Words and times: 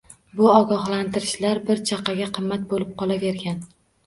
Bu 0.37 0.45
ogohlantirishlar 0.53 1.61
bir 1.67 1.83
chaqaga 1.91 2.29
qimmat 2.39 2.65
bo`lib 2.73 2.97
qolavergan 3.05 3.63